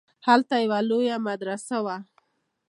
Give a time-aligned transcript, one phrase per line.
[0.27, 1.97] هلته يوه لويه مدرسه وه.